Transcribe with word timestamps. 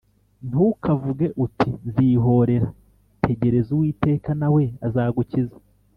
ntukavuge 0.47 1.27
uti 1.45 1.69
“nzihōrera” 1.87 2.69
tegereza 3.25 3.69
uwiteka 3.77 4.29
na 4.39 4.47
we 4.55 4.63
azagukiza 4.87 5.57